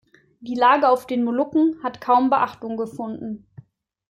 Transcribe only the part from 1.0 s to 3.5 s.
den Molukken hat kaum Beachtung gefunden.